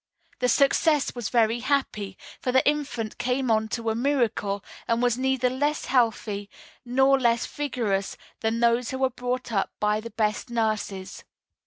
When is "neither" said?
5.15-5.47